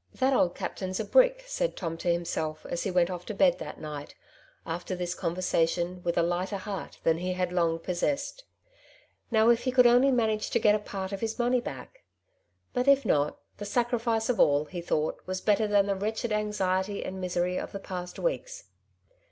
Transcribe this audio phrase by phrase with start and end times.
[0.20, 3.00] "That old captain's a brick," said Tom to himself Tom's A dvice, 157 as lie
[3.00, 4.14] went off to bed that night,
[4.66, 8.44] after this conversa tion, with a lighter heart than he had long possessed.
[9.30, 12.04] Now, if he could only manage to get a part of his money back!
[12.74, 17.02] But if not, the sacrifice of all, he thought, was better than the wretched anxiety
[17.02, 18.64] and misery of the past weeks.